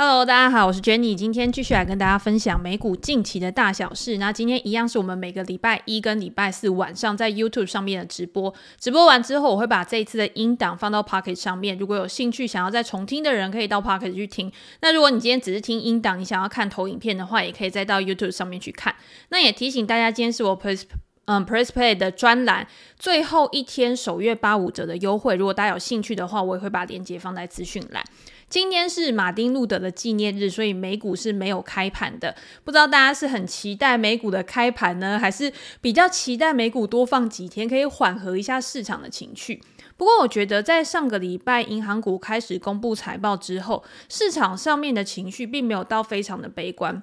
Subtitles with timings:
[0.00, 4.16] Hello，大家好，我是 Jenny，今天继续来跟大家分享美股近期的大小事。
[4.18, 8.54] 那今天一样是我们每个礼拜一跟礼拜四晚上在 YouTube 上面的直播。
[8.78, 11.76] 直播完之后，我会把这一次的音档放到 Pocket 上面。
[11.76, 14.52] 如果有兴趣想要再重听的人，可以到 Pocket 去听。
[14.82, 18.94] 那如果你今天只是听音档，你想要看投影片的话，也可以再到 YouTube 上面去看。
[19.30, 20.84] 那也提醒大家，今天是我 Press
[21.24, 25.34] 嗯 Press Play 的专栏最后一天首月八五折的优惠。
[25.34, 28.04] 如果大家有兴趣的话，我也会把链接放在资讯栏。
[28.48, 32.34] 今天是马丁路德的纪念日，所以美股是没有开盘的。
[32.64, 35.52] 不知道大家是很期待美股的开盘呢，还是
[35.82, 39.62] 比较期待美股多放几天，可以缓和一下市场的情绪？
[39.98, 47.02] 不过，我觉得在上个礼拜银行股开始公布财报之后，市场上面的情绪并没有到非常的悲观。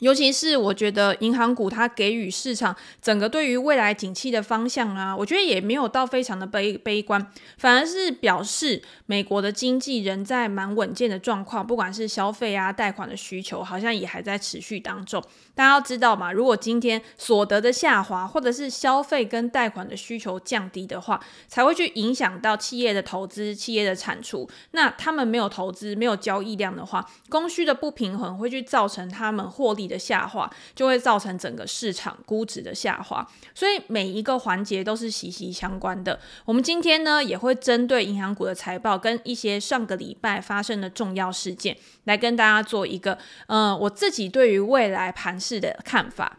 [0.00, 15.22] 尤其是我觉得银行股它给予市场整个对于未来景气的方向啊，我觉得也没有到非常的悲悲观，反而是表示美国的经济仍在蛮稳健的状况，不管是消费啊、贷款的需求，好像也还在持续当中。
[15.54, 24.46] 大家要知道嘛，如果今天所得的下滑，或者是消费跟贷款的需求降低的话，才会去影响到企业的投资、企业的产出。
[24.72, 36.18] 那他们没有投资、没有交易量的话，供需的不平衡会去造成他们获利的下滑，就会造成整个市场估值的下滑，所以每一个环节都是息息相关的。
[36.44, 46.38] 我们今天呢，也会针对银行股的财报跟一些上个礼拜发生的重要事件，来跟大家做一个，嗯、我自己对于未来盘势的看法。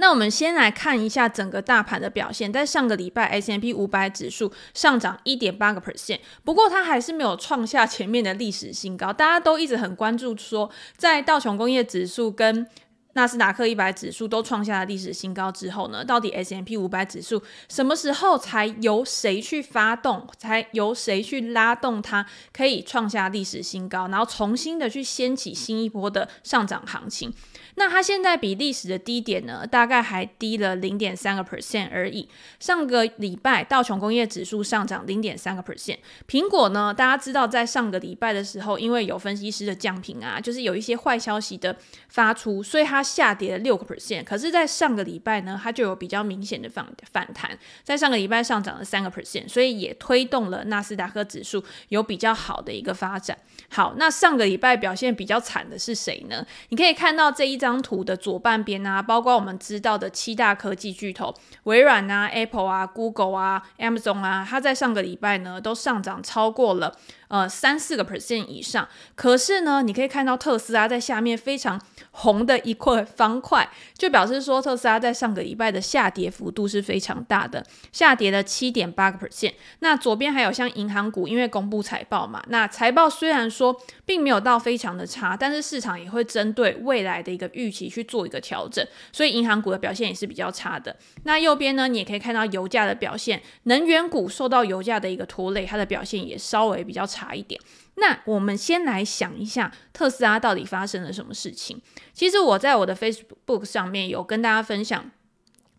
[0.00, 9.12] 那我们先来看一下整个大盘的表现，在上个礼拜，S M P 五百指数上涨一点八个 percent，不过它还是没有创下前面的历史新高。
[9.12, 12.66] 大家都一直很关注说，在道琼工业指数跟
[13.14, 27.32] 纳斯达克一百指数都创下了历史新高之后呢，到底 S M P 五百指数什么时候才由谁去发动，才由谁去拉动它，可以创下历史新高，然后重新的去掀起新一波的上涨行情？
[27.76, 32.28] 那它现在比历史的低点呢，大概还低了零点三个 percent 而已。
[32.58, 41.74] 上个礼拜道琼工业指数上涨零点三个 percent，苹果呢，大家知道在上个礼拜的时候，因为有分析师的降评啊，就是有一些坏消息的
[42.08, 44.22] 发出，所以它下跌了六个 percent。
[44.22, 47.50] 可是，在上个礼拜呢，它就有比较明显的反反弹，
[47.82, 53.36] 在上个礼拜上涨了三个 percent，所以也推动了纳斯达克指数有比较好的一个发展。
[53.68, 56.46] 好，那上个礼拜表现比较惨的是谁呢？
[56.68, 57.80] 你可以看到这一张。
[57.80, 66.94] 图的左半边啊，包括我们知道的七大科技巨头，微软啊、Apple 啊、Google 啊、Amazon 啊，它在上个礼拜呢都上涨超过了。
[67.30, 71.80] 呃，三四个 percent 以上，可是呢，你可以看到特斯拉在下面非常
[72.10, 79.54] 红的一块方块，就表示说特斯拉在上个礼拜的下跌幅度是非常大的，下跌了七点八个 percent。
[79.78, 90.96] 那左边还有像银行股，因为公布财报嘛，那财报虽然说并没有到非常的差，但是市场也会针对未来的一个预期去做一个调整，所以银行股的表现也是比较差的。
[91.22, 97.19] 那右边呢，你也可以看到油价的表现，能源股受到油价的一个拖累，它的表现也稍微比较差。
[97.20, 97.60] 差一点，
[97.96, 101.80] 那我们先来想一下特斯拉到底发生了什么事情。
[102.14, 105.10] 其实我在我的 Facebook 上面有跟大家分享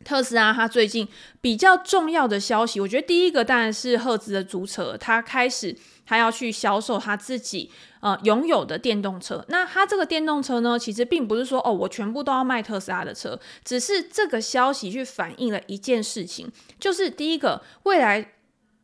[0.05, 1.07] 特斯拉它最近
[1.41, 2.79] 比较重要的消息。
[2.79, 5.75] 我觉得第一个当然是赫兹的租车，他开始
[6.05, 7.71] 他要去销售他自己
[8.01, 9.43] 呃拥有的电动车。
[9.47, 18.33] 那他这个电动车呢，其实并不是说哦我全部都要卖特斯拉的车，只是这个消息去反映了一件事情，就是第一个未来。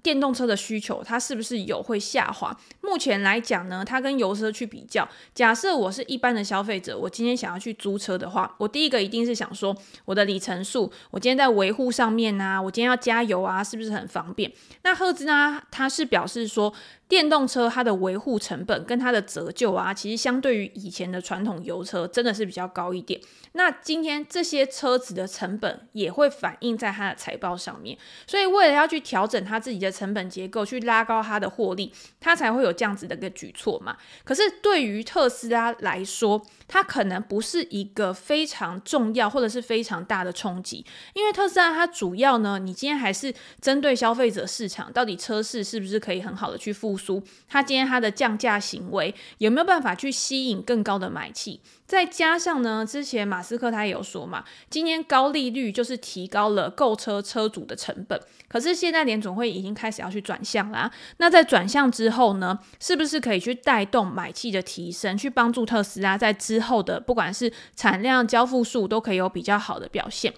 [0.03, 2.55] 电动车的需求，它是不是有会下滑？
[2.81, 9.75] 目前来讲呢，它跟油车去比较，假设我是一般的消费者，我今天想要去租车的话，我第一个一定是想说，
[10.05, 14.51] 我的里程数，我今天在维护上面啊，我今天要加油啊，是不是很方便？
[14.83, 16.73] 那赫兹呢，它是表示说。
[17.07, 23.19] 电动车它的维护成本跟它的折旧啊，其实相对于以前的传统油车真的是比较高一点。
[23.53, 33.97] 那今天这些车子的成本也会反映在它的财报上面，所以为了要去调整它自己的成本结构，去拉高它的获利，它才会有这样子的一个举措嘛。
[34.23, 47.23] 可是对于特斯拉来说，它可能不是一个非常重要或者是非常大的冲击，因为特斯拉它主要呢，你今天还是针对消费者市场，到底车市是不是可以很好的去复苏？
[47.47, 51.61] 他今天他的降价行为有没有办法去吸引更高的买气？
[51.85, 58.19] 再加上呢，之前马斯克他也有说嘛，今年高利率就是提高了购车车主的成本。
[58.49, 60.91] 可是现在联总会已经开始要去转向啦。
[61.17, 70.33] 那在转向之后呢，是不是可以去带动买气的提升，去帮助特斯拉在之后的不管是产量、交付数都可以有比较好的表现？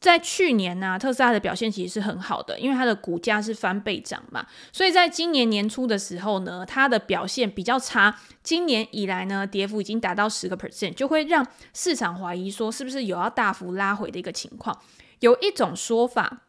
[0.00, 4.44] 在去年呢、特斯拉的表现其实是很好的，因为它的股价是翻倍涨嘛。
[4.72, 8.18] 所以在今年年初的时候呢，它的表现比较差。
[8.42, 14.76] 今年以来呢，跌幅已经达到十个 percent，就会让市场怀疑说，是不是有要大幅拉回的一个情况？
[15.20, 16.40] 有一种说法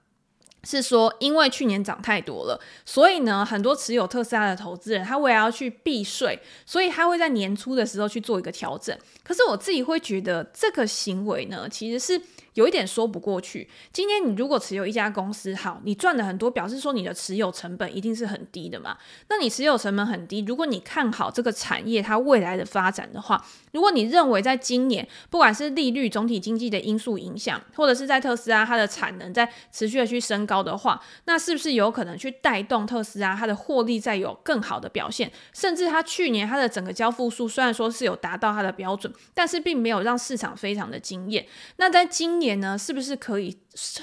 [0.63, 8.97] 是说，因为去年涨太多了，所以呢，很多持有特斯拉的投资人，他为了要去避税，所以他会在年初的时候去做一个调整。
[9.23, 12.19] 可是我自己会觉得，这个行为呢，其实是。
[12.53, 13.69] 有一点说不过去。
[13.93, 18.97] 今天你如果持有一家公司，好，你赚了很多，表示说你的持有成本一定是很低的嘛。
[19.29, 35.31] 那你持有成本很低，如果你看好这个产业它未来的发展的话，如果你认为在今年不管是利率、总体经济的因素影响，或者是在特斯拉它的产能在持续的去升高的话，那是不是有可能去带动特斯拉它的获利再有更好的表现？
[35.53, 41.45] 甚至它去年它的整个交付数虽然说是有达到它的标准，但是并没有让市场非常的惊艳。
[41.77, 43.57] 那在今年呢，是不是可以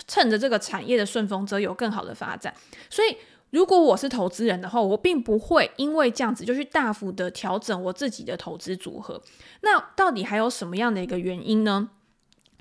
[0.07, 2.55] 趁着这个产业的顺风车有更好的发展？
[2.89, 3.19] 所以，
[3.51, 9.21] 如果我是投资人的话，我并不会因为这样子就去大幅的调整我自己的投资组合。
[9.61, 11.91] 那到底还有什么样的一个原因呢？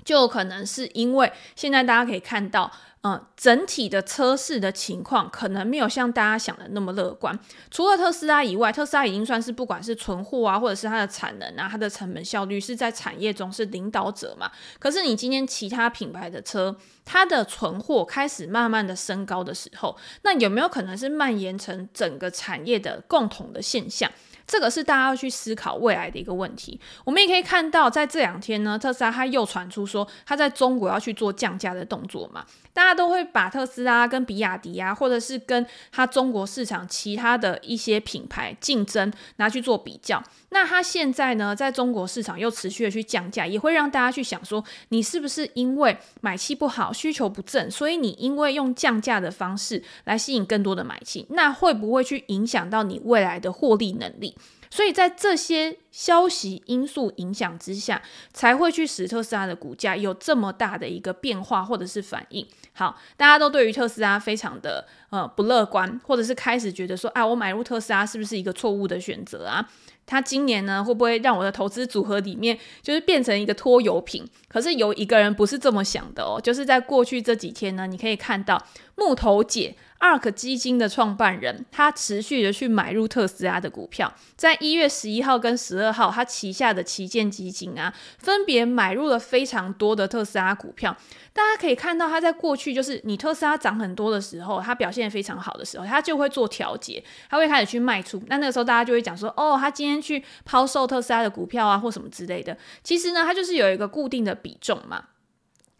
[0.04, 2.70] 就可能是因为现在大家可以看到。
[3.02, 7.38] 嗯，整体的车市的情况可能没有像大家想的那么乐观。
[7.70, 14.50] 除了特斯拉以外，特斯拉已经算是不管是存货啊，或者是它的产能啊，它的成本效率是在产业中是领导者嘛。
[14.80, 24.10] 可是你今天其他品牌的车，它的存货开始慢慢的升高的时候，那有没有可能是蔓延成整个产业的共同的现象？
[24.44, 26.80] 这个是大家要去思考未来的一个问题。
[27.04, 32.46] 我们也可以看到，在这两天呢，特斯拉它又传出说，它在中国要去做降价的动作嘛。
[32.78, 40.22] 大家都会把特斯拉跟比亚迪啊，或者是跟它中国市场其他的一些品牌竞争拿去做比较。
[40.50, 54.36] 那它现在呢，在中国市场又持续的去降价，也会让大家去想说，你是不是因为买气不好，需求不振，所以你因为用降价的方式来吸引更多的买气，那会不会去影响到你未来的获利能力？
[54.70, 58.02] 所以在这些消息因素影响之下，
[58.32, 62.46] 才会去使特斯拉的股价有这么大的一个变化或者是反应。
[62.72, 69.68] 好，大家都对于特斯拉非常的呃不乐观，或者是开始觉得说，啊，我买入特斯拉是不是一个错误的选择啊？
[70.06, 74.26] 它今年呢，会不会让我的投资组合里面就是变成一个拖油瓶？
[74.48, 78.64] 可是有一个人不是这么想的哦，就是在过去这几天呢，你可以看到
[78.94, 79.76] 木头姐。
[79.98, 90.96] ARK 基金的创办人，他持续的去买入特斯拉的股票，在一月十一号跟十二号，他旗下的旗舰基金啊，分别买入了非常多的特斯拉股票。
[91.32, 98.22] 大家可以看到，他在过去就是你特斯拉涨很多的时候，它表现非常好的时候，它就会做调节，它会开始去卖出。
[98.26, 102.56] 那那个时候大家就会讲说，哦，他今天去抛售特斯拉的股票啊，或什么之类的。
[102.82, 105.04] 其实呢，它就是有一个固定的比重嘛。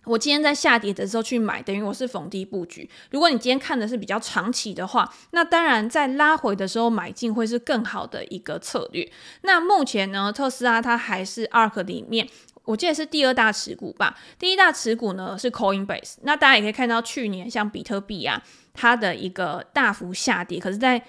[0.09, 2.89] 我今天在下跌的时候去买，等于我是逢低布局。
[3.11, 9.07] 如果你今天看的是比较长期的话，那当然在拉回的时候买进会是更好的一个策略。
[9.43, 12.27] 那目前呢，特斯拉它还是 ARK 里面，
[12.65, 14.17] 我记得是第二大持股吧。
[14.39, 16.15] 第一大持股呢是 Coinbase。
[16.23, 21.03] 那大家也可以看到，去年像比特币啊，它的一个大幅下跌，可是在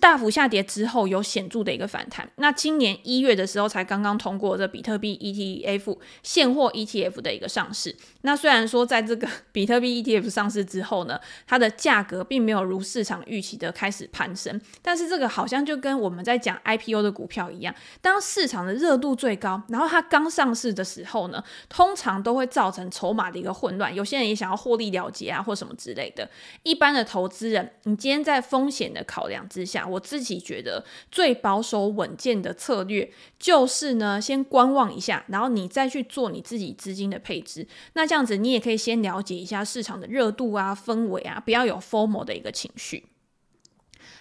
[0.00, 2.28] 大幅下跌之后有显著的一个反弹。
[2.36, 7.94] 那今年一月的时候才刚刚通过这比特币 ETF 现货 ETF 的一个上市。
[8.22, 23.94] 那虽然说在这个 比特币 ETF 上市之后呢，它的价格并没有如市场预期的开始攀升，但是这个好像就跟我们在讲 IPO 的股票一样，当市场的热度最高，然后它刚上市的时候呢，通常都会造成筹码的一个混乱。
[23.94, 26.28] 有些人也想要获利了结啊，或什么之类的。
[26.62, 37.66] 一般的投资人，你今天在风险的考量之下，我自己觉得最保守稳健的策略就是呢，先观望一下，然后你再去做你自己资金的配置。
[37.94, 43.04] 那这样子，你也可以先了解一下市场的热度啊、氛围啊，不要有 FOMO 的一个情绪。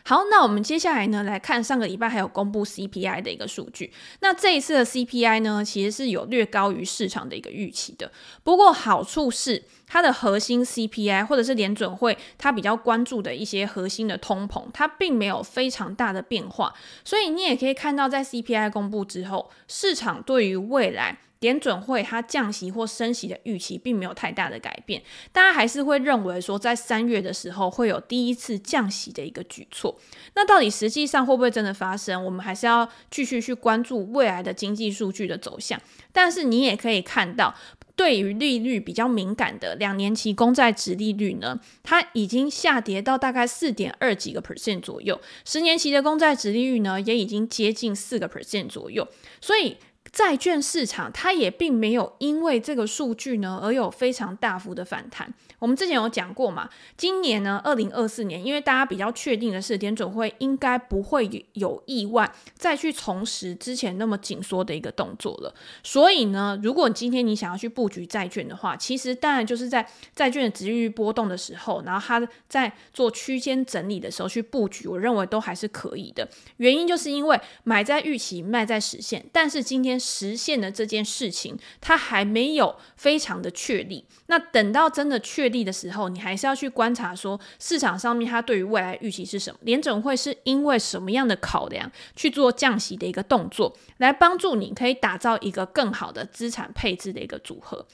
[0.06, 3.94] 好，那我们接下来呢，来看上个礼拜还有公布 CPI 的一个数据。
[4.20, 8.12] 那这一次的 CPI 呢，其实是有略高于市场的一个预期的。
[8.44, 16.74] 不过好处是，它的核心 CPI 或者是联准会它比较关注的一些核心的通膨，它并没有非常大的变化。
[17.06, 30.00] 所以你也可以看到，在 CPI 公布之后，市场对于未来联准会它降息或升息的预期并没有太大的改变，大家还是会认为说在三月的时候会有第一次降息的一个举措。
[30.36, 32.24] 那到底实际上会不会真的发生？
[32.24, 35.78] 我们还是要继续去关注未来的经济数据的走向。
[36.14, 37.54] 但是你也可以看到。
[37.96, 49.08] 对于利率比较敏感的两年期公债殖利率呢，它已经下跌到大概四点二几个 percent 左右，十年期的公债殖利率呢也已经接近四个 percent 左右，
[49.40, 49.78] 所以。
[50.14, 55.34] 债券市场它也并没有因为这个数据呢而有非常大幅的反弹。
[55.58, 65.52] 我们之前有讲过嘛，今年呢，二零二四年，因为大家比较确定的是，联准会应该不会有意外再去重拾之前那么紧缩的一个动作了。
[65.82, 76.28] 所以呢，如果今天你想要去布局债券的话，其实当然就是在债券的值域波动的时候，然后它在做区间整理的时候去布局，我认为都还是可以的。
[76.58, 79.26] 原因就是因为买在预期，卖在实现。
[79.32, 80.00] 但是今天。
[80.04, 84.06] 实现的这件事情，它还没有非常的确立。
[84.28, 97.88] 那等到真的确立的时候，你还是要去观察说市场上面它对于未来预期是什么，联准会是因为什么样的考量去做降息的一个动作，来帮助你可以打造一个更好的资产配置的一个组合。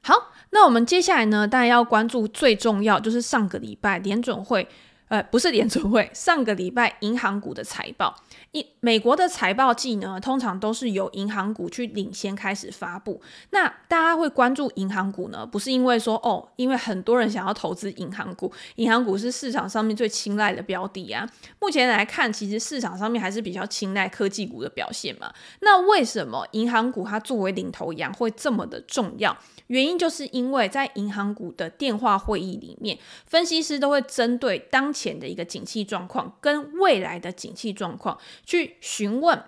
[0.00, 4.68] 好，那我们接下来呢，当然要关注最重要就是上个礼拜联准会。
[5.08, 8.14] 呃，不是联准会，上个礼拜银行股的财报，
[8.50, 13.20] 一美国的财报季呢，通常都是由银行股去领先开始发布。
[13.50, 21.24] 那大家会关注银行股呢，不是因为说哦，因为很多人想要投资银行股，银行股是市场上面最青睐的标的啊。
[21.60, 25.32] 目前来看，其实市场上面还是比较青睐科技股的表现嘛。
[25.60, 29.36] 那为什么银行股它作为领头羊会这么的重要？
[29.68, 39.42] 原因就是因为在银行股的电话会议里面，分析师都会针对当前的一个景气状况跟未来的景气状况去询问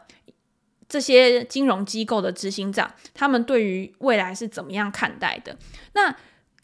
[0.88, 5.56] 这些金融机构的执行长，他们对于未来是怎么样看待的。
[5.92, 6.16] 那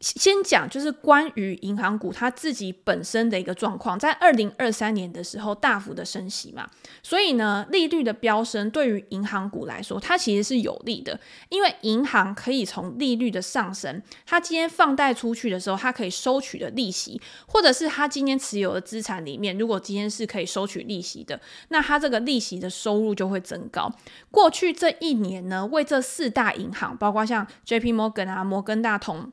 [0.05, 6.69] 先讲就是关于银行股它自己本身的一个状况，在二零二三年的时候大幅的升息嘛，
[7.03, 11.19] 所以呢，利率的飙升对于银行股来说，它其实是有利的，
[11.49, 23.91] 因为银行可以从利率的上升，它今天放贷出去的时候，它可以收取的利息，或者是它今天持有的资产里面，如果今天是可以收取利息的，那它这个利息的收入就会增高。
[24.31, 29.33] 过去这一年呢，为这四大银行，包括像 JP Morgan 啊、摩根大通。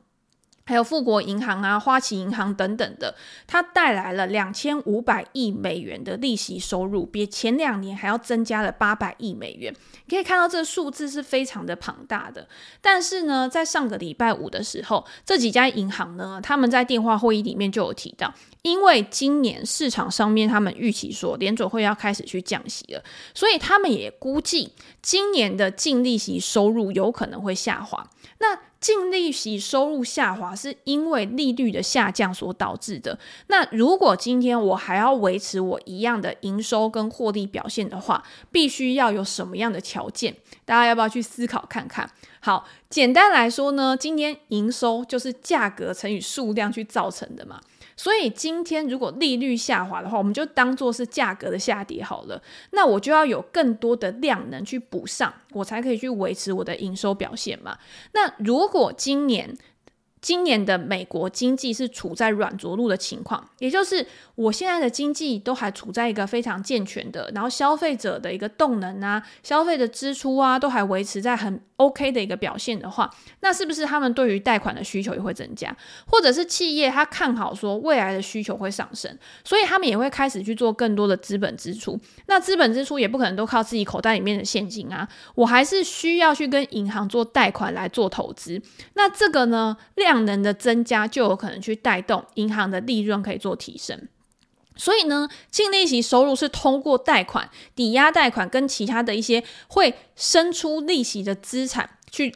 [0.64, 3.14] 还有富国银行啊、花旗银行等等的，
[3.46, 9.74] 它带来了两千五百亿美元的利息收入，比前两年还要增加了八百亿美元。
[10.06, 12.46] 你可以看到这个数字是非常的庞大的。
[12.80, 23.02] 但是呢，在上个礼拜五的时候，这几家银行呢，他们在电话会议里面就有提到，因为今年市场上面他们预期说联准会要开始去降息了，
[23.34, 28.08] 所以他们也估计今年的净利息收入有可能会下滑。
[28.38, 33.18] 那净利息收入下滑是因为利率的下降所导致的。
[33.46, 40.36] 那如果今天我还要维持我一样的营收跟获利表现的话，必须要有什么样的条件？
[40.64, 42.10] 大家要不要去思考看看？
[42.40, 47.60] 好，简单来说呢，今天营收就是价格乘以数量去造成的嘛。
[47.96, 52.42] 所以今天如果利率下滑的话，我们就当做是价格的下跌好了。
[52.70, 57.76] 那我就要有更多的量能去补上，我才可以去维持我的营收表现嘛。
[58.12, 59.56] 那如果今年，
[60.22, 73.10] 今年的美国经济是处在软着陆的情况，也就是我现在的经济都还处在一个非常健全的，然后消费者的一个动能啊，消费的支出啊，都还维持在很 OK 的一个表现的话，
[73.40, 75.76] 那是不是他们对于贷款的需求也会增加？
[76.06, 81.98] 或者是企业他看好说未来的需求会上升，所以他们也会开始去做更多的资本支出。
[82.26, 88.62] 那资本支出也不可能都靠自己口袋里面的现金啊，我还是需要去跟银行做贷款来做投资。
[88.94, 90.11] 那这个呢，量。
[90.12, 94.08] 量能的增加就有可能去带动银行的利润可以做提升，
[94.76, 102.34] 所以呢，净利息收入是通过贷款、抵押贷款跟其他的一些会生出利息的资产去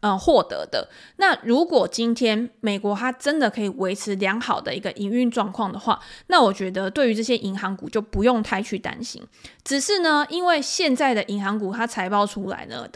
[0.00, 0.88] 呃获得的。
[1.16, 9.22] 那如果今天美国它真的可以维持良好的一个营运状况的话，那我觉得对于这些银行股就不用太去担心。
[9.62, 12.88] 只是呢，因为现在的银行股它财报出来呢。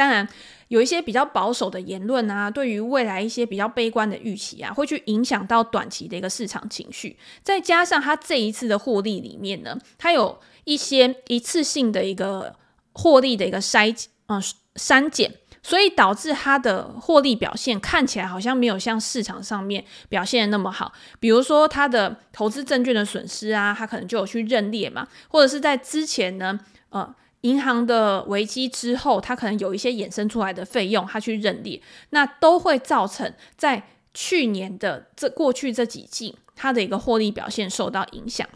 [0.00, 0.26] 当然，
[0.68, 7.18] 有一些比较保守的言论啊，对于未来一些比较悲观的预期啊，会去影响到短期的一个市场情绪。
[7.42, 12.56] 再加上它这一次的获利里面呢，它有一些一次性的一个
[12.94, 13.94] 获利的一个筛
[14.28, 14.42] 嗯
[14.74, 15.30] 删减，
[15.62, 20.94] 所以导致它的获利表现看起来好像没有像市场上面表现的那么好。
[21.18, 27.14] 比如说它的投资证券的损失啊，它可能就有去认列嘛，或者是在之前呢，呃。
[27.42, 31.80] 银行的危机之后，它可能有一些衍生出来的费用，它去认列，
[32.10, 38.46] 那都会造成在去年的这过去这几季，它的一个获利表现受到影响。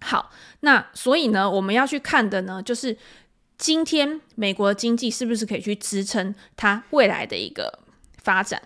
[0.00, 0.30] 好，
[0.60, 2.96] 那所以呢，我们要去看的呢，就是
[3.58, 7.80] 今天美国的经济是不是可以去支撑它未来的一个
[8.22, 8.62] 发展。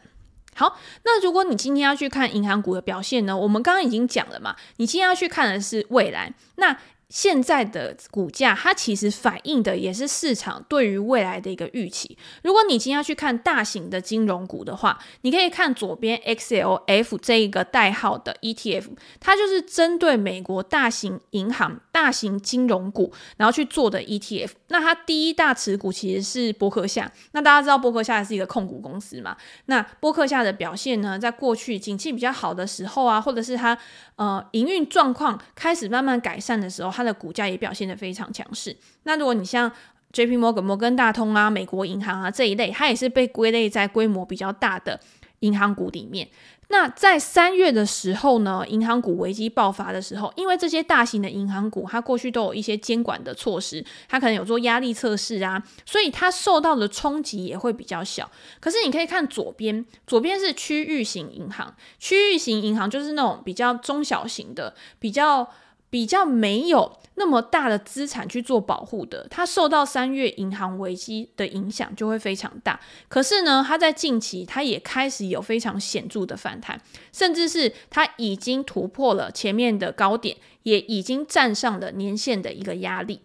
[0.54, 6.76] 好，那如果你今天要去看银行股的表现呢，我们刚刚已经讲了嘛，你今天要去看的是未来，那。
[7.08, 12.18] 现在的股价，它其实反映的也是市场对于未来的一个预期。
[12.42, 18.84] 如果你今天要去看大型的金融股的话，你可以看左边 XLF 这一个代号的 ETF，
[19.20, 24.50] 它就是针对美国大型银行、大型金融股，然后去做的 ETF。
[24.68, 27.10] 那它第一大持股其实是伯克夏。
[27.32, 29.34] 那大家知道伯克夏是一个控股公司嘛？
[29.64, 33.78] 那伯克夏的表现呢，在过去景气比较好的时候啊，或者是它
[34.16, 38.76] 呃营运状况开始慢慢改善的时候，它的股价也表现得非常强势。
[39.04, 39.70] 那如果你像
[40.12, 44.98] JP Morgan 摩根大通啊、美国银行啊这一类，它也是被归类在规模比较大的
[45.40, 46.28] 银行股里面。
[46.70, 58.28] 那在三月的时候呢，银行股危机爆发的时候，因为这些大型的银行股，它过去都有一些监管的措施，它可能有做压力测试啊，所以它受到的冲击也会比较小。
[58.58, 65.48] 可是你可以看左边，左边是区域型银行，区域型银行就是那种比较中小型的，比较。
[65.90, 72.78] 比较没有那么大的资产去做保护的，它受到三月银行危机的影响就会非常大。
[73.08, 76.80] 可是呢，它在近期它也开始有非常显著的反弹，
[77.12, 83.22] 甚至是它已经突破了前面的高点，也已经站上了年线的一个压力。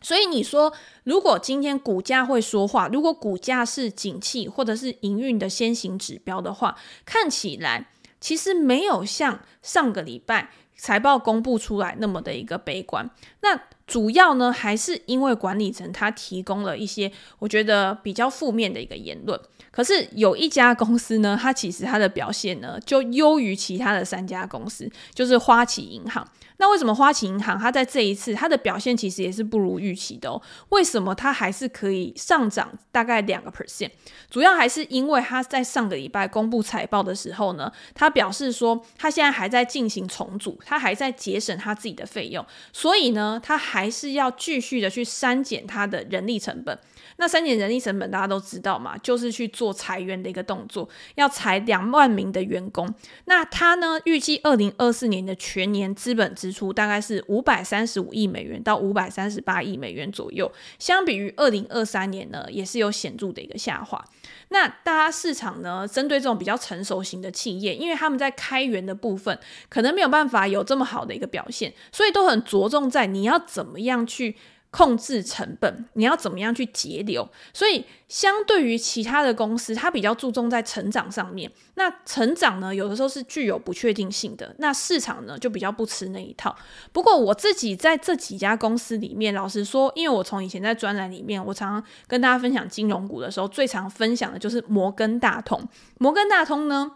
[0.00, 7.90] 所以你说，如果今天股价会说话，如果股价是景气或者是营运的先行指标的话，看起来
[8.20, 10.52] 其实没有像上个礼拜。
[10.78, 19.40] 财报公布出来那么的一个悲观，那主要呢还是因为管理层他提供了一些我觉得比较负面的一个言论。
[19.70, 26.26] 可是有一家公司呢，它其实它的表现呢就优于其他的三家公司，就是花旗银行。
[26.60, 30.42] 那为什么花旗银行它在这一次它的表现其实也是不如预期的哦？
[30.70, 33.90] 为什么它还是可以上涨大概两个 percent？
[34.28, 46.76] 主要还是因为它在上个礼拜公布财报的时候呢，它表示说它现在还在进行重组，它还在节省它自己的费用，所以呢，它还还是要继续的去删减它的人力成本。
[47.18, 52.88] 那三年人力成本大家都知道嘛，就是去做裁员的一个动作，要裁两万名的员工。
[53.24, 64.02] 那他呢，预计二零二四年的全年资本支出大概是五百三十五亿美元到五百三十八亿美元左右，相比于二零二三年呢，也是有显著的一个下滑。
[64.50, 69.36] 那大家市场呢，针对这种比较成熟型的企业，因为他们在开源的部分
[69.68, 74.36] 可能没有办法有这么好的一个表现，所以都很着重在你要怎么样去。
[74.70, 77.26] 控制成本，你要怎么样去节流？
[77.54, 81.50] 所以相对于其他的公司，它比较注重在成长上面。
[81.76, 84.54] 那成长呢，有的时候是具有不确定性的。
[84.58, 86.54] 那市场呢，就比较不吃那一套。
[86.92, 95.66] 不过我自己在这几家公司里面，老实说，因为我从以前在专栏里面，我常常跟大家分享金融股的时候，最常分享的就是摩根大通。
[95.96, 96.92] 摩根大通呢，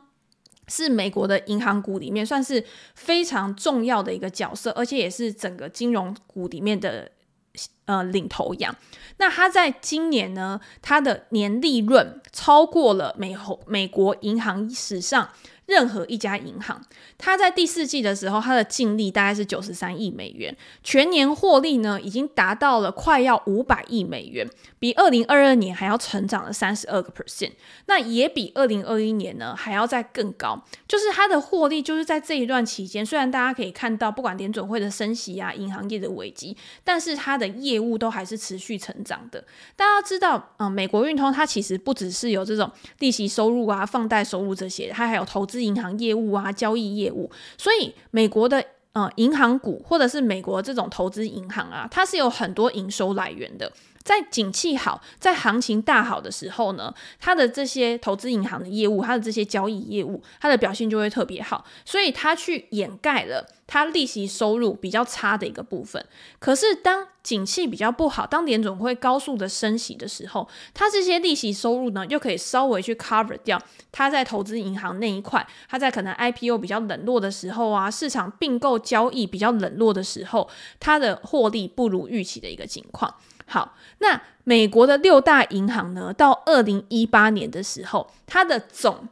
[0.69, 2.63] 是美国的银行股里面算是
[2.95, 7.11] 非常重要的一个角色，而且也是整个金融股里面的。
[7.55, 8.75] し呃，领头羊。
[9.19, 15.29] 那它在今年呢，它的年利润超过了美猴美国银行史上
[15.67, 16.83] 任何一家银行。
[17.19, 24.49] 它在第四季的时候，它的净利大概是九十三亿美元，全年获利呢已经达到了快要五百亿美元，
[24.81, 27.53] 比二零二二年还要成长了三十二个 percent。
[27.87, 30.61] 那也比二零二一年呢还要再更高。
[30.89, 39.43] 就是它的获利，就是在这一段期间，虽然大家可以看到，不管联准会的升息啊，银行业的危机，但是它的业都还是持续成长的。
[39.77, 47.31] 大家知道，嗯、美国运通它其实不只是有这种利息收入啊、放贷收入这些，它还有投资银行业务啊、交易业务。
[47.59, 53.73] 所以，美国的呃银行股或者是美国这种投资银行啊，它是有很多营收来源的。
[54.03, 66.05] 在景气好、在行情大好的时候呢，它的这些投资银行的业务、它的这些交易业务，它的表现就会特别好，所以它去掩盖了它利息收入比较差的一个部分。
[66.39, 73.61] 可是当景气比较不好，当联总会高速的升息的时候，它这些利息收入呢，就可以稍微去 cover 掉
[73.93, 80.49] 它在投资银行那一块，它在可能 IPO 比较冷落的时候啊，市场并购交易比较冷落的时候，
[80.81, 83.15] 它的获利不如预期的一个情况。
[83.47, 89.09] 好，那美国的六大银行呢，到二零一八年的时候，它的总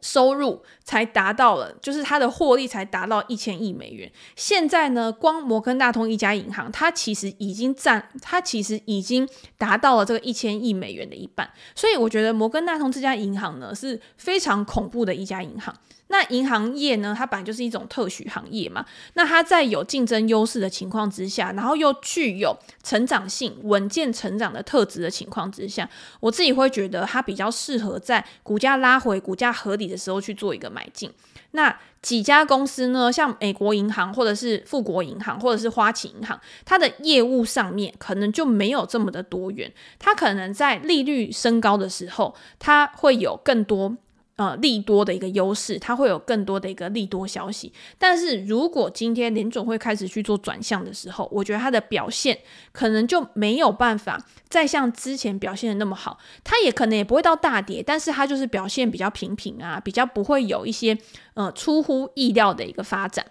[0.00, 4.10] 收入才达到了，就是它的获利才达到一千亿美元。
[4.36, 9.28] 现在呢，光摩根大通一家银行，它其实已经占，它其实已经
[9.58, 11.50] 达到了这个一千亿美元的一半。
[11.74, 15.74] 所以我觉得摩根大通这家银行呢，是非常恐怖的一家银行。
[16.08, 18.84] 那银行业呢，它本来就是一种特许行业嘛。
[19.14, 25.88] 那它在有竞争优势的情况之下，然后又具有成长性、稳健成长的特质的情况之下，
[26.20, 31.10] 我自己会觉得它比较适合在股价拉回、股价合理的时候去做一个买进。
[31.52, 39.72] 那几家公司呢，像美国银行，或者是富国银行，或者是花旗银行，它的业务上面可能就没有这么的多元。
[39.98, 43.96] 它可能在利率升高的时候，它会有更多。
[44.36, 47.72] 呃，利多的一个优势，它会有更多的一个利多消息。
[47.98, 52.36] 但是如果今天联总会开始去做转向的时候，我觉得它的表现
[52.72, 56.18] 可能就没有办法再像之前表现的那么好。
[56.42, 60.98] 它也可能也不会到大跌，但是它就是表现比较平平啊，比较不会有一些
[61.34, 63.24] 呃出乎意料的一个发展。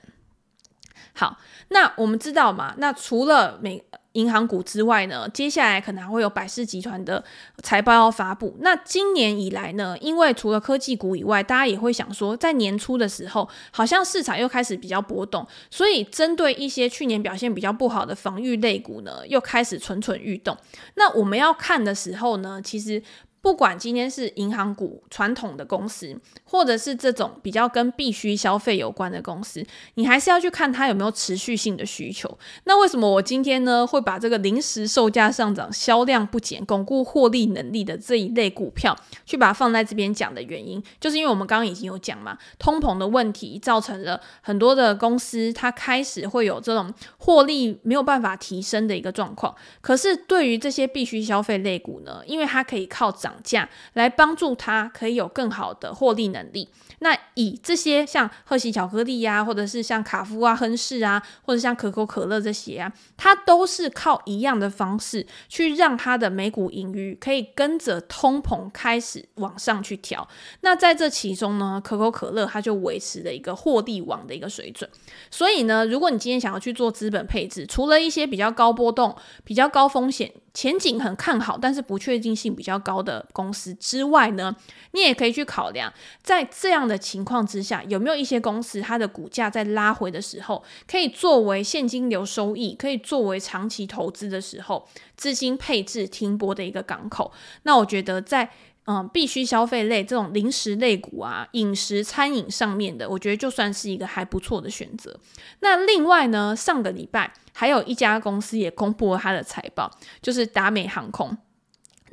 [1.14, 1.38] 好，
[1.68, 3.84] 那我们知道嘛，那除了美。
[4.14, 7.24] 银行股之外呢，接下来可能还会有百事集团的
[7.62, 8.56] 财报要发布。
[8.60, 20.58] 那今年以来呢，因为除了科技股以外，大家也会想说，在年初的时候，好像市场又开始比较波动，所以针对一些去年表现比较不好的防御类股呢，又开始蠢蠢欲动。
[20.96, 23.02] 那我们要看的时候呢，其实。
[23.44, 29.62] 不管今天是银行股、传统的公司，或者是这种比较跟必须消费有关的公司，
[29.96, 32.40] 你还是要去看它有没有持续性的需求。
[32.64, 49.54] 那为什么我今天呢会把这个临时售价上涨、销量不减、巩固获利能力的这一类股票，去把它放在这边讲的原因，就是因为我们刚刚已经有讲嘛，通膨的问题造成了很多的公司它开始会有这种获利没有办法提升的一个状况。
[49.82, 56.70] 可是对于这些必须消费类股呢，因为它可以靠涨涨价来帮助它可以有更好的获利能力。
[57.00, 70.26] 那以这些像赫希巧克力呀、或者是像卡夫啊、亨氏啊，或者像可口可乐这些啊，它都是靠一样的方式去让它的每股盈余可以跟着通膨开始往上去调。
[70.62, 74.90] 那在这其中呢，可口可乐它就维持了一个获利王的一个水准。
[75.30, 80.32] 所以呢，如果你今天想要去做资本配置，除了一些比较高波动、比较高风险。
[80.54, 84.56] 前景很看好，但是不确定性比较高的公司之外呢，
[84.92, 97.32] 你也可以去考量，在这样的情况之下，有没有一些公司它的股价在拉回的时候，可以作为现金流收益，可以作为长期投资的时候，资金配置停泊的一个港口。
[97.64, 98.50] 那我觉得在
[98.86, 105.18] 嗯必须消费类这种零食类股啊，饮食餐饮上面的，我觉得就算是一个还不错的选择。
[105.62, 107.34] 那另外呢，上个礼拜。
[107.56, 109.88] 还有一家公司也公布了它的财报，
[110.24, 111.38] 就是达美航空。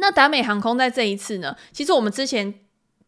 [0.01, 2.53] 那达美航空在这一次呢，其实我们之前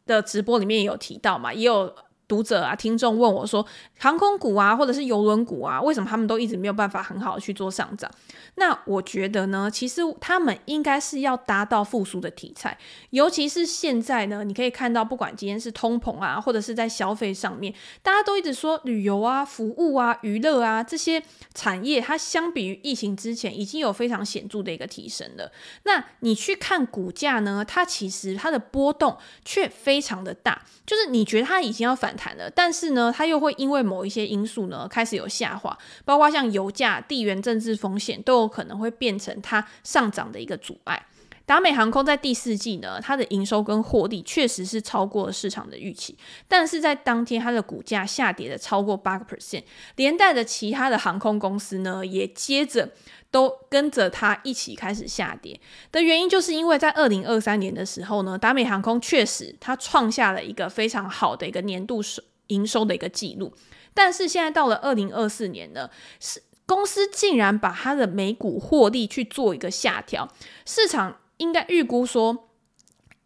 [0.06, 1.94] 的直播里面也有提到嘛，也有。
[2.32, 3.66] 读者啊，听众问我说，
[3.98, 8.10] 航空股啊，或者是邮轮股啊，为什么他们都一直没有办法很好的去做上涨？
[8.54, 12.78] 那我觉得呢，其实他们应该是要达到复苏的题材，
[13.10, 25.52] 尤其是现在呢，你可以看到，不管今天是通膨啊，或者是在消费上面，大家都一直说旅游啊、服务啊、娱乐啊这些产业，它相比于疫情之前已经有非常显著的一个提升了。
[25.82, 32.21] 那你去看股价呢，它其实它的波动却非常的大，就是你觉得它已经要反弹。
[32.54, 41.06] 但是呢，它又会因为某一些因素呢开始有下滑，包括像油价、地缘政治风险都有可能会变成它上涨的一个阻碍。
[41.44, 49.64] 达美航空在第四季呢，它的营收跟获利确实是超过了市场的预期，但是在当天它的股价下跌了超过八个 percent，
[49.96, 52.92] 连带着其他的航空公司呢也接着
[53.32, 63.52] 都跟着它一起开始下跌的原因，就是因为在二零二三年的时候呢，达美航空确实它创下了一个非常好的一个年度收营收的一个记录，
[63.92, 65.90] 但是现在到了二零二四年呢，
[66.20, 70.28] 是公司竟然把它的每股获利去做一个下调，
[70.64, 71.16] 市场。
[71.38, 72.50] 应该预估说，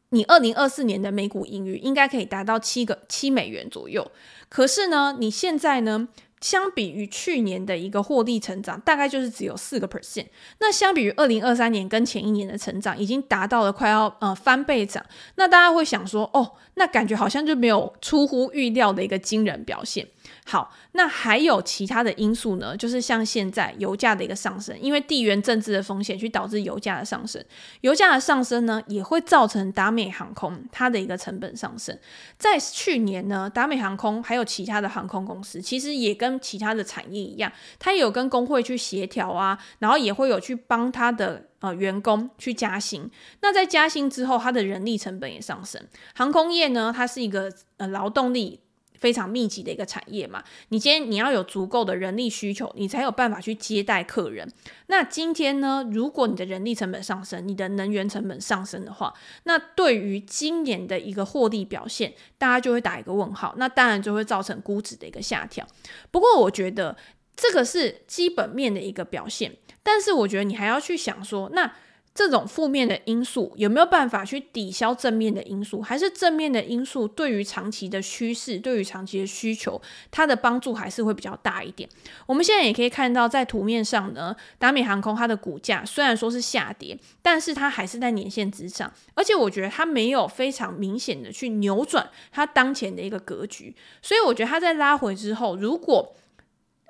[0.08, 4.10] 你二零二四年的每股盈余应该可以达到七个七美元左右。
[4.48, 6.08] 可是呢，你现在呢，
[6.40, 10.26] 相比于去年的一个获利成长，大概就是只有四个 percent。
[10.60, 15.04] 那相比于二零二三年跟前一年的成长，已经达到了快要呃翻倍涨。
[15.36, 20.06] 那大家会想说，哦，那感觉好像就没有出乎预料的一个惊人表现。
[20.44, 22.76] 好，那还有其他的因素呢？
[22.76, 27.44] 就是像现在油价的一个上升，因为地缘政治的风险去导致油价的上升。
[27.80, 31.98] 油价的上升呢，也会造成达美航空它的一个成本上升。
[32.38, 43.10] 在去年呢，达美航空还有其他的航空公司，其实也跟其他的产业一样，它也有跟工会去协调啊，然后也会有去帮他的呃员工去加薪。
[43.40, 45.84] 那在加薪之后，它的人力成本也上升。
[46.14, 48.60] 航空业呢，它是一个呃劳动力。
[48.98, 54.50] 非常密集的一个产业嘛，你今天你要有足够的人力需求，你才有办法去接待客人。
[54.88, 63.54] 那今天呢，如果你的人力成本上升，你的能源成本上升的话，那对于今年的一个获利表现，大家就会打一个问号。
[63.56, 65.66] 那当然就会造成估值的一个下调。
[66.10, 66.96] 不过我觉得
[67.34, 71.72] 这个是基本面的一个表现，但是我觉得你还要去想说，那。
[72.16, 75.82] 这种负面的因素有没有办法去抵消正面的因素？
[75.82, 81.86] 还是正面的因素对于长期的趋势、对于长期的需求，它的帮助还是会比较大一点？
[82.24, 96.14] 我们现在也可以看到，在图面上呢，达美航空它的股价虽然说是下跌，但是它还是在年线之上，而且我觉得它没有非常明显的去扭转它当前的一个格局，所以我觉得它在拉回之后，如果、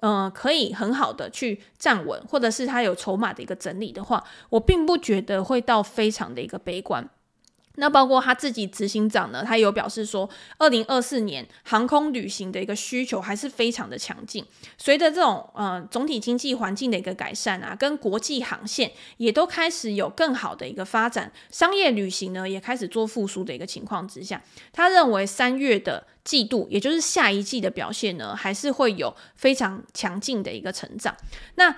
[0.00, 7.08] 呃，可以很好的去站稳，或者是他有筹码的一个整理的话，我并不觉得会到非常的一个悲观。
[7.76, 14.44] 那包括他自己执行长呢，他有表示说，二零二四年航空旅行的一个需求还是非常的强劲。
[14.76, 31.14] 随着这种呃总体经济环境的一个改善啊，跟国际航线也都开始有更好的一个发展，商业旅行呢也开始做复苏的一个情况之下，他认为三月的季度，也就是下一季的表现呢，还是会有非常强劲的一个成长。
[31.56, 31.76] 那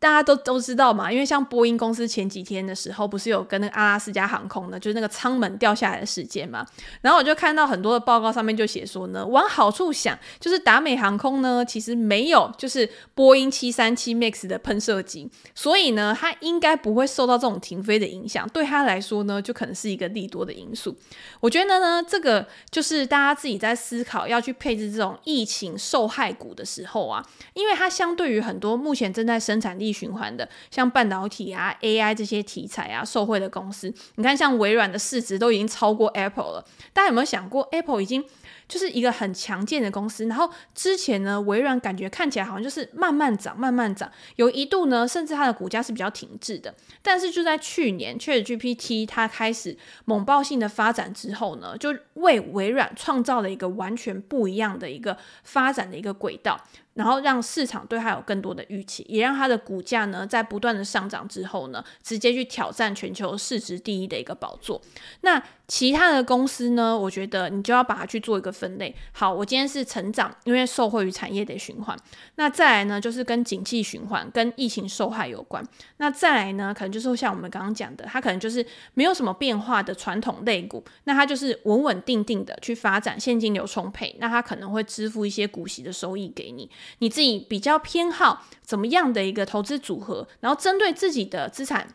[0.00, 6.66] 大家都都知道嘛，因为像波音公司前几天的时候，不是有跟那个阿拉斯加航空呢，就是那个舱门掉下来的事件嘛。
[7.02, 18.48] 然后我就看到很多的报告上面就写说呢，往好处想，就是达美航空呢其实没有就是波音七三七 MAX 的喷射机，所以呢它应该不会受到这种停飞的影响。
[18.48, 20.96] 对它来说呢，就可能是一个利多的因素。
[21.40, 36.64] 我觉得呢，这个就是大家自己在思考要去配置这种疫情受害股的时候啊，因为它相对于很多目前正在生产力循环的，像半导体啊、AI 这些题材啊，受惠的公司，你看像微软的市值都已经超过 Apple 了。
[36.92, 38.24] 大家有没有想过，Apple 已经
[38.68, 40.26] 就是一个很强健的公司？
[40.26, 46.74] 然后之前呢，微软感觉看起来好像就是慢慢涨、慢慢涨，有一度呢，甚至它的股价是比较停滞的。
[47.02, 56.60] 但是就在去年，ChatGPT 它开始猛爆性的发展之后呢，就为微软创造了一个完全不一样的一个发展的一个轨道。
[56.94, 64.80] 然后让市场对它有更多的预期，也让它的股价呢在不断的上涨之后呢，直接去挑战全球市值第一的一个宝座。
[65.20, 68.92] 那其他的公司呢，我觉得你就要把它去做一个分类。
[69.12, 71.96] 好，我今天是成长，因为受惠于产业的循环。
[72.34, 75.64] 那再来呢，就是跟景气循环、跟疫情受害有关。
[75.98, 80.84] 那再来呢，可能就是像我们刚刚讲的，它可能就是没有什么变化的传统类股。
[81.04, 84.16] 那它就是稳稳定定的去发展，现金流充沛。
[84.18, 86.68] 那它可能会支付一些股息的收益给你。
[86.98, 91.88] 你自己比较偏好怎么样的一个投资组合，然后针对自己的资产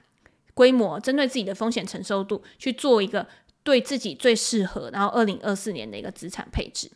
[0.54, 3.28] 规模，针对自己的风险承受度去做一个
[3.63, 6.89] 对自己最适合，然后二零二四年的一个资产配置。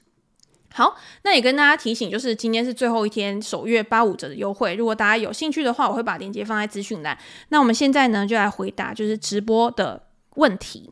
[0.71, 7.17] 好，那也跟大家提醒，就是今天是最后一天首月八五折的优惠，如果大家有兴趣的话，我会把链接放在资讯栏。
[7.49, 10.03] 那我们现在呢，就来回答就是直播的
[10.35, 10.91] 问题。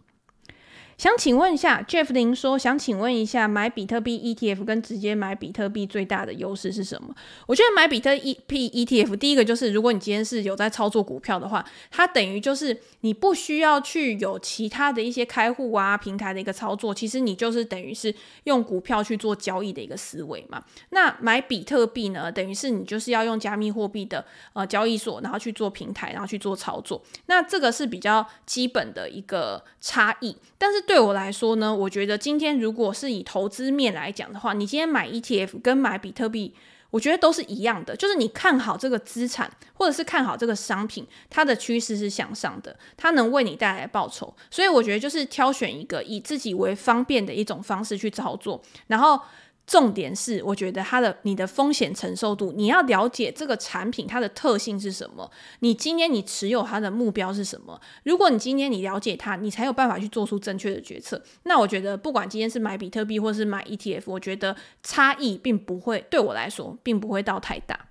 [0.98, 7.14] 想请问一下，Jeff 林说，想请问一下，买比特币 ETF 跟直接买比特币最大的优势是什么？
[7.46, 8.10] 我觉得买比特
[8.48, 18.12] 币 ETF，第一个就是，如果你今天是有在操作股票的话，它等于就是你不需要去有其他的一些开户啊平台的一个操作，其实你就是等于是
[18.46, 20.64] 用股票去做交易的一个思维嘛。
[20.90, 27.04] 那买比特币呢，等于是你就是要用加密货币的呃交易所，然后去做平台，然后去做操作。
[27.28, 30.87] 那这个是比较基本的一个差异，但是。
[30.88, 36.56] 对我来说呢，我觉得今天如果是以投资面来讲的话，你今天买 ETF 跟买比特币，
[36.92, 49.20] 我觉得都是一样的，就是你看好这个资产，或者是看好这个商品，它的趋势是向上的，它能为你带来报酬，所以我觉得就是挑选一个以自己为方便的一种方式去操作，然后。
[49.68, 55.30] 重点是，我觉得它的你的风险承受度，你要了解这个产品它的特性是什么。
[55.60, 57.78] 你今天你持有它的目标是什么？
[58.06, 61.22] 如果你今天你了解它，你才有办法去做出正确的决策。
[61.44, 67.88] 那我觉得，不管今天是买比特币或是买 ETF，我觉得差异并不会对我来说，并不会到太大。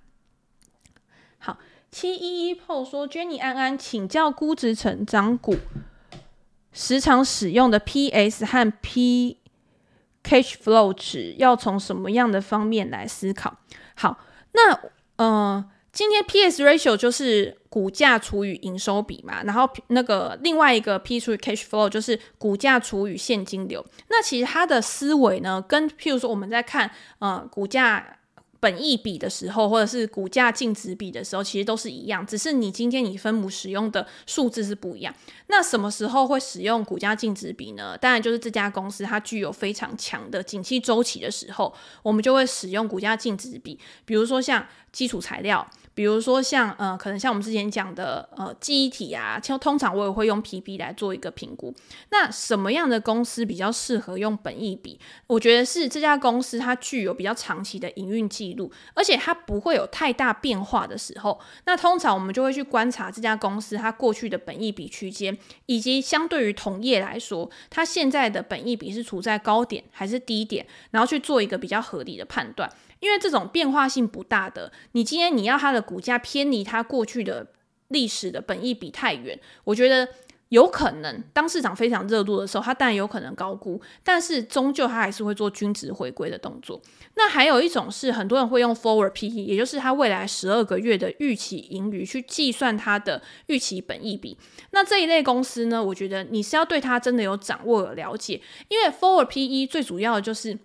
[1.37, 1.59] 好，
[1.91, 5.55] 七一一 PO 说，Jenny 安安请教估值成长股
[6.73, 9.37] 时常使用的 PS 和 P。
[10.27, 13.55] Cash flow 值要从什么样的方面来思考？
[13.95, 14.19] 好，
[14.51, 14.77] 那
[15.15, 15.63] 呃，
[15.93, 23.85] 今天 PS ratio 就是股价除以营收比嘛，然后那个另外一个 P 除以 Cash flow 就是股价除以现金流。
[24.09, 28.16] 那其实它的思维呢，跟譬如说我们在看呃股价。
[28.67, 35.15] 本意比的时候，或者是股价净值比的时候，其实都是一样，只是你今天你分母使用的数字是不一样。
[35.47, 37.97] 那什么时候会使用股价净值比呢？
[37.97, 43.79] 当然就是这家公司它具有非常强的景气周期的时候，我们就会使用股价净值比。
[44.03, 45.65] 比如说像基础材料。
[45.97, 51.73] 比如说像呃，可能像我们之前讲的呃，记忆体啊，通常我也会用 PB 来做一个评估。
[52.11, 54.99] 那什么样的公司比较适合用本益比？
[55.25, 61.39] 我觉得是这家公司它具有比较长期的营运记录，而且它不会有太大变化的时候。
[61.65, 72.71] 那通常我们就会去观察这家公司它过去的本益比区间，以及相对于同业来说，它现在的本益比是处在高点还是低点，然后去做一个比较合理的判断。
[72.99, 77.47] 因为这种变化性不大的，你今天你要它的股价偏离它过去的
[77.89, 80.07] 历史的本益比太远，我觉得
[80.49, 86.81] 有可能当市场非常热度的时候，它当然有可能高估，但是终究它还是会做均值回归的动作。
[87.15, 94.37] 那还有一种是很多人会用 forward PE，也就是它未来十二个月的预期盈余去计算它的预期本益比。
[94.71, 100.57] 那这一类公司呢，我觉得你是要对它真的有掌握有了解，因为 forward PE 最主要的就是。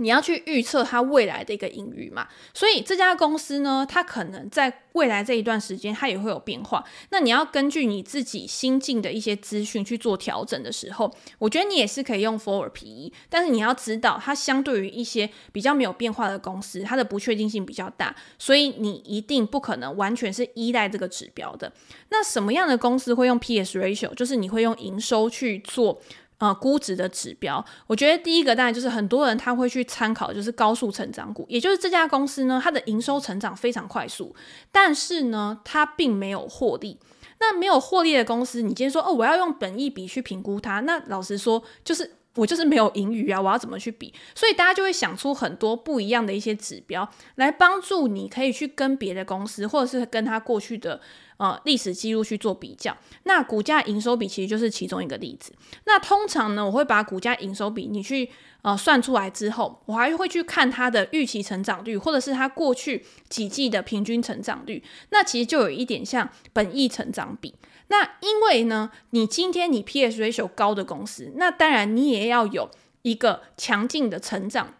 [0.00, 6.82] 你要去预测它未来的一个盈余嘛，所以这家公司呢，它可能在未来这一段时间，它也会有变化。
[7.10, 21.70] 那你要根据你自己新进的一些资讯去做调整的时候，我觉得你也是可以用 forward PE，但是你要知道，它相对于一些比较没有变化的公司，它的不确定性比较大，所以你一定不可能完全是依赖这个指标的。
[22.08, 24.14] 那什么样的公司会用 PS ratio？
[24.14, 26.00] 就是你会用营收去做。
[26.40, 34.34] 呃，估值的指标，我觉得第一个当然就是很多人他会去参考，就是高速成长股，也就是这家公司呢，它的营收成长非常快速，
[34.72, 36.98] 但是呢，它并没有获利。
[37.40, 44.14] 那没有获利的公司，你今天说哦，我要用本益比去评估它，那老实说，就是我就是没有盈余啊，我要怎么去比？
[44.34, 51.02] 所以大家就会想出很多不一样的一些指标来帮助你，可以去跟别的公司，或者是跟他过去的。
[51.40, 55.54] 呃，历史记录去做比较，那股价营收比其实就是其中一个例子。
[55.86, 58.28] 那通常呢，我会把股价营收比你去
[58.60, 64.84] 呃算出来之后，我还会去看它的预期成长率，或者是它过去几季的平均成长率。
[65.08, 67.54] 那其实就有一点像本益成长比。
[67.88, 74.74] 那因为呢，你今天你 PS ratio 高的公司，那当然你也要有一个强劲的成长。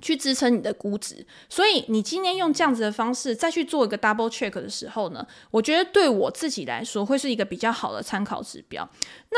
[0.00, 8.88] 去支撑你的估值，所以你今天用这样子的方式再去做一个 double check 的时候呢，我觉得对我自己来说会是一个比较好的参考指标。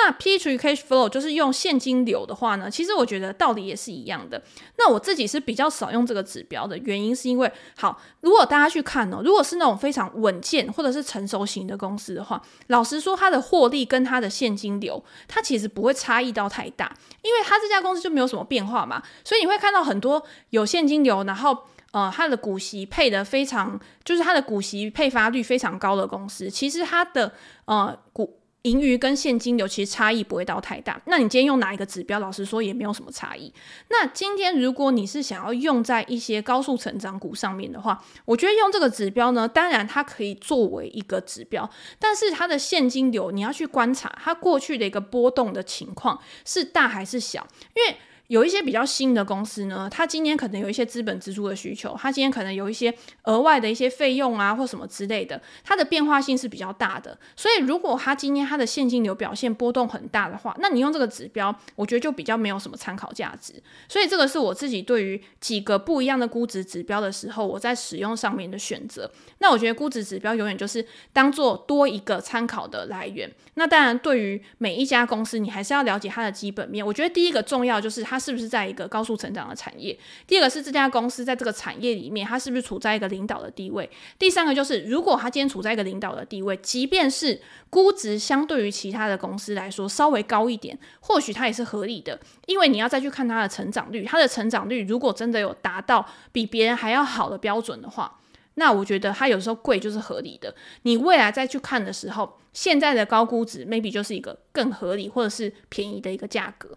[0.04, 4.40] 那 P/E cash flow 就是用现金流的话呢，其实我觉得道理也是一样的。
[4.76, 20.22] 那我自己是比较少用这个指标的原因，是因为好，如果大家去看哦，如果是那种非常稳健或者是成熟型的公司的话，老实说，它的获利跟它的现金流，它其实不会差异到太大，因为它这家公司就没有什么变化嘛，所以你会看到很多。
[20.50, 21.56] 有现金流，然后
[21.90, 27.32] 呃，它的股息配得非常，就是它的股息配发率非常高的公司，其实它的
[27.66, 28.37] 呃股
[28.68, 31.00] 盈余跟现金流其实差异不会到太大。
[31.06, 32.18] 那你今天用哪一个指标？
[32.18, 33.52] 老实说也没有什么差异。
[33.88, 47.96] 那今天如果你是想要用在一些高速成长股上面的话，我觉得用这个指标呢，当然它可以作为一个指标，但是它的现金流你要去观察它过去的一个波动的情况是大还是小，因为。
[48.28, 57.18] 有一些比较新的公司呢，它今年可能有一些资本支出的需求，它今天可能有一些额外的一些费用啊，或什么之类的，它的变化性是比较大的。
[57.34, 63.54] 所以如果它今天它的现金流表现波动很大的话，那你用这个指标，我觉得就比较没有什么参考价值。
[63.88, 69.10] 所以这个是我自己对于几个不一样的估值指标的时候，我在使用上面的选择。
[69.38, 73.30] 那我觉得估值指标永远就是当做多一个参考的来源。
[73.54, 76.84] 那当然，对于每一家公司，你还是要了解它的基本面。
[76.84, 79.98] 我觉得第一个重要就是它是不是在一个高速成长的产业？
[80.26, 83.88] 第二个是这家公司在这个产业里面，它是不是处在一个领导的地位？
[84.18, 98.18] 第三个就是，如果它今天处在一个领导的地位，即便是估值相对于其他的公司来说稍微高一点，或许它也是合理的，因为你要再去看它的成长率，它的成长率如果真的有达到比别人还要好的标准的话，
[98.54, 100.54] 那我觉得它有时候贵就是合理的。
[100.82, 106.76] 你未来再去看的时候，现在的高估值 maybe 就是一个更合理或者是便宜的一个价格。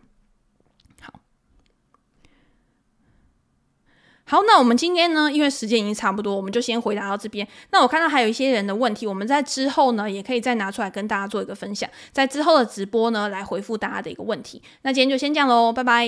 [4.32, 7.46] 好，那我们今天呢，因为时间已经差不多，我们就先回答到这边。
[7.72, 14.62] 那我看到还有一些人的问题，我们在之后呢，也可以再拿出来跟大家做一个分享，在之后的直播呢，来回复大家的一个问题。
[14.84, 16.08] 那今天就先这样喽，拜拜。